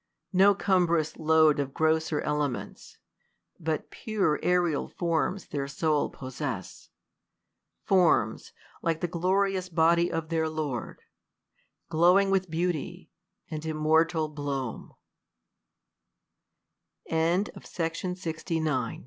[0.33, 2.97] No cumb'rous load of grosser elements.
[3.59, 6.89] But pure aerial forms their soul possess;
[7.83, 8.51] Forms,
[8.81, 11.03] like the glorious body of their Lord,
[11.89, 13.11] Glowing with beauty
[13.51, 14.95] and immortal bl